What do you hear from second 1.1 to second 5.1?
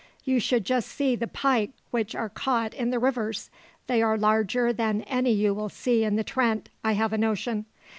the pike which are caught in the rivers! they are larger than